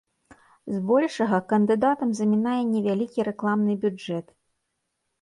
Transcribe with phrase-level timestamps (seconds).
[0.75, 4.27] Збольшага, кандыдатам замінае невялікі рэкламны бюджэт.